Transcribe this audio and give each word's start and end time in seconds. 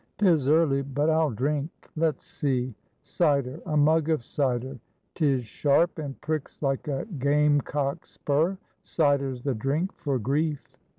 'Tis 0.17 0.49
early, 0.49 0.81
but 0.81 1.11
I'll 1.11 1.29
drink. 1.29 1.69
Let's 1.95 2.25
see; 2.25 2.73
cider, 3.03 3.61
a 3.67 3.77
mug 3.77 4.09
of 4.09 4.23
cider; 4.23 4.79
'tis 5.13 5.45
sharp, 5.45 5.99
and 5.99 6.19
pricks 6.21 6.59
like 6.59 6.87
a 6.87 7.05
game 7.19 7.61
cock's 7.61 8.09
spur, 8.13 8.57
cider's 8.81 9.43
the 9.43 9.53
drink 9.53 9.93
for 9.93 10.17
grief. 10.17 10.67